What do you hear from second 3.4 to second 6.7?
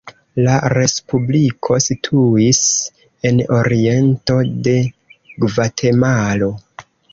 oriento de Gvatemalo.